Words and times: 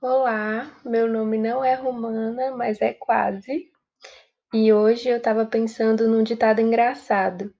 Olá, 0.00 0.70
meu 0.84 1.08
nome 1.08 1.36
não 1.38 1.64
é 1.64 1.74
Romana, 1.74 2.52
mas 2.56 2.80
é 2.80 2.94
quase. 2.94 3.68
E 4.54 4.72
hoje 4.72 5.08
eu 5.08 5.16
estava 5.16 5.44
pensando 5.44 6.06
num 6.06 6.22
ditado 6.22 6.60
engraçado, 6.60 7.52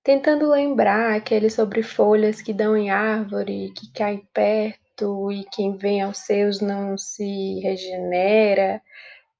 tentando 0.00 0.48
lembrar 0.48 1.16
aquele 1.16 1.50
sobre 1.50 1.82
folhas 1.82 2.40
que 2.40 2.52
dão 2.52 2.76
em 2.76 2.90
árvore, 2.90 3.72
que 3.76 3.92
cai 3.92 4.22
perto 4.32 5.32
e 5.32 5.42
quem 5.50 5.76
vem 5.76 6.02
aos 6.02 6.18
seus 6.18 6.60
não 6.60 6.96
se 6.96 7.58
regenera. 7.58 8.80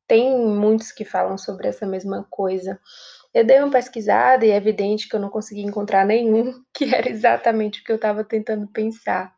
Tem 0.07 0.37
muitos 0.39 0.93
que 0.93 1.05
falam 1.05 1.37
sobre 1.37 1.69
essa 1.69 1.87
mesma 1.87 2.27
coisa. 2.31 2.79
Eu 3.35 3.45
dei 3.45 3.59
uma 3.59 3.71
pesquisada 3.71 4.47
e 4.47 4.51
é 4.51 4.57
evidente 4.57 5.09
que 5.09 5.17
eu 5.17 5.21
não 5.21 5.29
consegui 5.29 5.63
encontrar 5.63 6.07
nenhum 6.07 6.55
que 6.73 6.95
era 6.95 7.09
exatamente 7.09 7.81
o 7.81 7.85
que 7.85 7.93
eu 7.93 7.97
estava 7.97 8.25
tentando 8.25 8.67
pensar. 8.69 9.35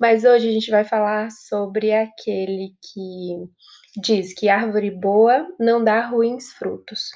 Mas 0.00 0.24
hoje 0.24 0.48
a 0.48 0.52
gente 0.52 0.70
vai 0.70 0.84
falar 0.84 1.30
sobre 1.30 1.92
aquele 1.92 2.70
que 2.80 4.00
diz 4.00 4.34
que 4.34 4.48
árvore 4.48 4.90
boa 4.90 5.46
não 5.58 5.82
dá 5.82 6.06
ruins 6.06 6.52
frutos. 6.52 7.10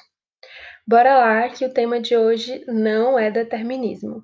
Bora 0.87 1.17
lá, 1.19 1.49
que 1.49 1.65
o 1.65 1.73
tema 1.73 1.99
de 1.99 2.17
hoje 2.17 2.63
não 2.67 3.17
é 3.17 3.29
determinismo. 3.29 4.23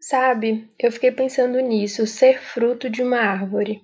Sabe, 0.00 0.72
eu 0.78 0.92
fiquei 0.92 1.10
pensando 1.10 1.58
nisso, 1.60 2.06
ser 2.06 2.40
fruto 2.40 2.88
de 2.88 3.02
uma 3.02 3.18
árvore. 3.18 3.82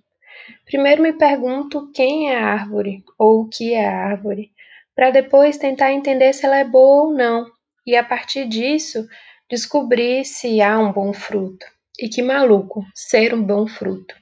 Primeiro 0.65 1.03
me 1.03 1.13
pergunto 1.13 1.91
quem 1.93 2.31
é 2.31 2.37
a 2.37 2.47
árvore 2.47 3.03
ou 3.19 3.43
o 3.43 3.49
que 3.49 3.75
é 3.75 3.87
a 3.87 4.07
árvore, 4.07 4.51
para 4.95 5.11
depois 5.11 5.59
tentar 5.59 5.93
entender 5.93 6.33
se 6.33 6.47
ela 6.47 6.59
é 6.59 6.65
boa 6.65 7.05
ou 7.05 7.15
não, 7.15 7.47
e 7.87 7.97
a 7.97 8.05
partir 8.05 8.47
disso 8.47 9.07
descobrir 9.51 10.25
se 10.25 10.61
há 10.61 10.79
um 10.79 10.93
bom 10.93 11.13
fruto. 11.13 11.67
E 11.99 12.09
que 12.09 12.23
maluco, 12.23 12.85
ser 12.95 13.35
um 13.35 13.43
bom 13.43 13.67
fruto. 13.67 14.15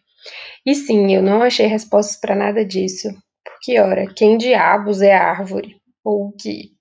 E 0.64 0.74
sim, 0.74 1.14
eu 1.14 1.22
não 1.22 1.42
achei 1.42 1.66
respostas 1.66 2.16
para 2.16 2.34
nada 2.34 2.64
disso. 2.64 3.08
Porque, 3.44 3.78
ora, 3.78 4.12
quem 4.14 4.36
diabos 4.36 5.00
é 5.00 5.14
árvore? 5.14 5.76
Ou 6.04 6.28
o 6.28 6.32
que? 6.32 6.72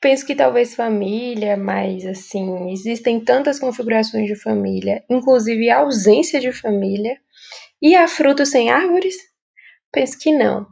Penso 0.00 0.26
que 0.26 0.34
talvez 0.34 0.74
família, 0.74 1.56
mas 1.56 2.06
assim, 2.06 2.70
existem 2.70 3.18
tantas 3.20 3.58
configurações 3.58 4.26
de 4.26 4.36
família, 4.36 5.02
inclusive 5.10 5.68
a 5.68 5.78
ausência 5.78 6.38
de 6.38 6.52
família. 6.52 7.18
E 7.80 7.94
há 7.94 8.08
frutos 8.08 8.50
sem 8.50 8.70
árvores? 8.70 9.16
Penso 9.92 10.18
que 10.18 10.32
não. 10.32 10.66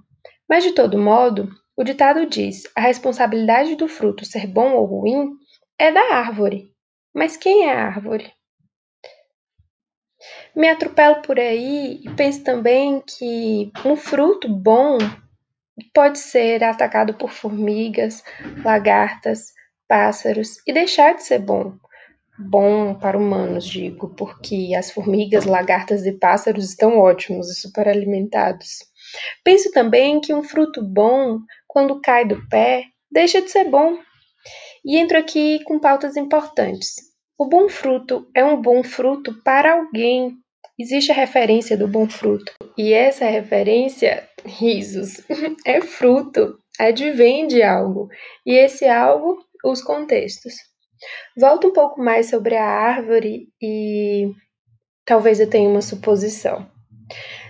Mas 0.49 0.65
de 0.65 0.73
todo 0.73 0.99
modo, 0.99 1.49
o 1.77 1.85
ditado 1.85 2.27
diz: 2.27 2.63
a 2.77 2.81
responsabilidade 2.81 3.77
do 3.77 3.89
fruto 3.89 4.25
ser 4.25 4.47
bom 4.47 4.73
ou 4.75 4.85
ruim 4.85 5.31
é 5.79 5.93
da 5.93 6.15
árvore. 6.15 6.71
Mas 7.15 7.37
quem 7.37 7.69
é 7.69 7.73
a 7.73 7.87
árvore? 7.87 8.33
Me 10.55 10.69
atropelo 10.69 11.21
por 11.23 11.39
aí 11.39 12.01
e 12.03 12.11
penso 12.15 12.43
também 12.45 13.01
que 13.01 13.71
um 13.85 13.97
fruto 13.97 14.49
bom 14.49 14.99
pode 15.93 16.19
ser 16.19 16.63
atacado 16.63 17.15
por 17.15 17.31
formigas, 17.31 18.23
lagartas, 18.65 19.53
pássaros 19.89 20.57
e 20.67 20.73
deixar 20.73 21.15
de 21.15 21.25
ser 21.25 21.41
bom. 21.41 21.77
Bom 22.39 22.95
para 22.95 23.17
humanos, 23.19 23.65
digo, 23.65 24.15
porque 24.17 24.75
as 24.77 24.91
formigas, 24.91 25.45
lagartas 25.45 26.05
e 26.05 26.13
pássaros 26.13 26.71
estão 26.71 26.99
ótimos 26.99 27.49
e 27.51 27.61
super 27.61 27.89
alimentados. 27.89 28.79
Penso 29.45 29.71
também 29.71 30.21
que 30.21 30.35
um 30.35 30.43
fruto 30.43 30.83
bom, 30.83 31.39
quando 31.67 32.01
cai 32.01 32.25
do 32.27 32.47
pé, 32.49 32.85
deixa 33.11 33.41
de 33.41 33.51
ser 33.51 33.71
bom. 33.71 33.99
E 34.85 34.97
entro 34.97 35.17
aqui 35.17 35.63
com 35.65 35.79
pautas 35.79 36.17
importantes. 36.17 36.97
O 37.39 37.47
bom 37.47 37.69
fruto 37.69 38.29
é 38.35 38.45
um 38.45 38.61
bom 38.61 38.83
fruto 38.83 39.35
para 39.43 39.73
alguém, 39.73 40.37
Existe 40.77 41.13
a 41.13 41.15
referência 41.15 41.77
do 41.77 41.87
bom 41.87 42.09
fruto, 42.09 42.53
e 42.77 42.93
essa 42.93 43.27
referência, 43.27 44.29
risos, 44.45 45.23
é 45.65 45.81
fruto, 45.81 46.59
advém 46.81 47.47
de 47.47 47.63
algo, 47.63 48.09
e 48.45 48.55
esse 48.55 48.85
algo, 48.85 49.39
os 49.65 49.81
contextos. 49.81 50.55
Volto 51.37 51.69
um 51.69 51.73
pouco 51.73 52.01
mais 52.01 52.31
sobre 52.31 52.57
a 52.57 52.67
árvore 52.67 53.49
e 53.61 54.31
talvez 55.05 55.41
eu 55.41 55.49
tenha 55.49 55.69
uma 55.69 55.83
suposição. 55.83 56.69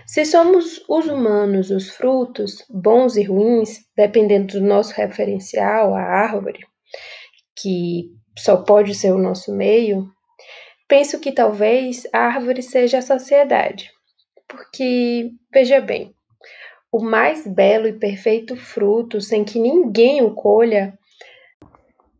Se 0.05 0.25
somos 0.25 0.83
os 0.87 1.07
humanos 1.07 1.71
os 1.71 1.89
frutos, 1.89 2.63
bons 2.69 3.15
e 3.15 3.23
ruins, 3.23 3.79
dependendo 3.95 4.59
do 4.59 4.65
nosso 4.65 4.93
referencial, 4.93 5.95
a 5.95 6.01
árvore, 6.01 6.59
que 7.57 8.11
só 8.37 8.57
pode 8.57 8.93
ser 8.93 9.11
o 9.13 9.17
nosso 9.17 9.55
meio, 9.55 10.09
Penso 10.87 11.19
que 11.19 11.31
talvez 11.31 12.03
a 12.13 12.19
árvore 12.19 12.61
seja 12.61 12.99
a 12.99 13.01
sociedade, 13.01 13.91
porque, 14.47 15.31
veja 15.51 15.81
bem, 15.81 16.13
o 16.91 17.03
mais 17.03 17.47
belo 17.47 17.87
e 17.87 17.93
perfeito 17.93 18.55
fruto 18.55 19.19
sem 19.19 19.43
que 19.43 19.57
ninguém 19.57 20.21
o 20.21 20.35
colha 20.35 20.97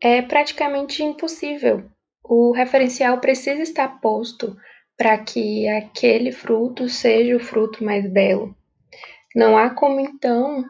é 0.01 0.21
praticamente 0.21 1.03
impossível. 1.03 1.89
O 2.23 2.51
referencial 2.51 3.19
precisa 3.19 3.61
estar 3.61 3.99
posto 3.99 4.55
para 4.97 5.17
que 5.17 5.67
aquele 5.67 6.31
fruto 6.31 6.87
seja 6.89 7.35
o 7.35 7.39
fruto 7.39 7.83
mais 7.83 8.09
belo. 8.09 8.55
Não 9.35 9.57
há 9.57 9.69
como 9.69 9.99
então 9.99 10.63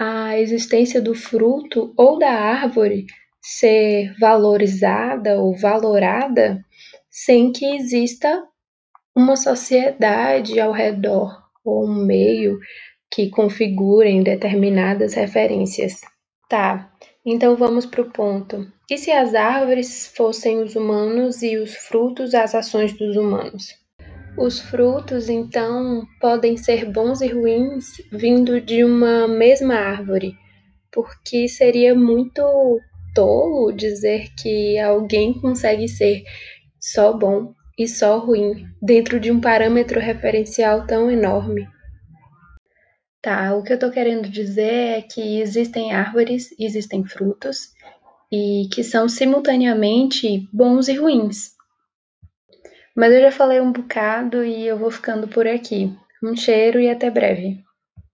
a 0.00 0.38
existência 0.38 1.00
do 1.00 1.14
fruto 1.14 1.92
ou 1.96 2.18
da 2.18 2.30
árvore 2.30 3.06
ser 3.40 4.14
valorizada 4.18 5.40
ou 5.40 5.56
valorada 5.56 6.64
sem 7.10 7.52
que 7.52 7.76
exista 7.76 8.42
uma 9.14 9.36
sociedade 9.36 10.58
ao 10.58 10.72
redor 10.72 11.42
ou 11.64 11.86
um 11.86 12.04
meio 12.06 12.58
que 13.12 13.30
configurem 13.30 14.22
determinadas 14.22 15.14
referências. 15.14 16.00
Tá, 16.48 16.92
então 17.24 17.56
vamos 17.56 17.86
para 17.86 18.02
o 18.02 18.10
ponto. 18.10 18.70
E 18.90 18.98
se 18.98 19.10
as 19.10 19.34
árvores 19.34 20.12
fossem 20.14 20.62
os 20.62 20.76
humanos 20.76 21.42
e 21.42 21.56
os 21.56 21.74
frutos 21.74 22.34
as 22.34 22.54
ações 22.54 22.92
dos 22.92 23.16
humanos? 23.16 23.68
Os 24.36 24.60
frutos, 24.60 25.28
então, 25.28 26.04
podem 26.20 26.56
ser 26.56 26.90
bons 26.90 27.20
e 27.20 27.28
ruins 27.28 27.86
vindo 28.10 28.60
de 28.60 28.82
uma 28.82 29.28
mesma 29.28 29.76
árvore, 29.76 30.36
porque 30.90 31.46
seria 31.48 31.94
muito 31.94 32.42
tolo 33.14 33.72
dizer 33.72 34.34
que 34.36 34.76
alguém 34.78 35.32
consegue 35.40 35.86
ser 35.86 36.24
só 36.80 37.12
bom 37.12 37.54
e 37.78 37.86
só 37.86 38.18
ruim 38.18 38.66
dentro 38.82 39.20
de 39.20 39.30
um 39.30 39.40
parâmetro 39.40 40.00
referencial 40.00 40.84
tão 40.86 41.08
enorme. 41.10 41.66
Tá, 43.24 43.54
o 43.54 43.62
que 43.62 43.72
eu 43.72 43.78
tô 43.78 43.90
querendo 43.90 44.28
dizer 44.28 44.98
é 44.98 45.00
que 45.00 45.40
existem 45.40 45.94
árvores, 45.94 46.54
existem 46.58 47.02
frutos 47.06 47.72
e 48.30 48.68
que 48.70 48.84
são 48.84 49.08
simultaneamente 49.08 50.46
bons 50.52 50.88
e 50.88 50.94
ruins. 50.94 51.54
Mas 52.94 53.14
eu 53.14 53.22
já 53.22 53.30
falei 53.30 53.62
um 53.62 53.72
bocado 53.72 54.44
e 54.44 54.66
eu 54.66 54.76
vou 54.76 54.90
ficando 54.90 55.26
por 55.26 55.46
aqui. 55.46 55.90
Um 56.22 56.36
cheiro 56.36 56.78
e 56.78 56.90
até 56.90 57.08
breve. 57.10 57.63